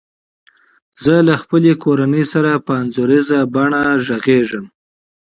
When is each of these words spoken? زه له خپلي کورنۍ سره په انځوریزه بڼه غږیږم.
زه 1.03 1.13
له 1.27 1.35
خپلي 1.41 1.71
کورنۍ 1.83 2.23
سره 2.33 2.51
په 2.65 2.71
انځوریزه 2.81 3.39
بڼه 3.53 3.81
غږیږم. 4.07 4.65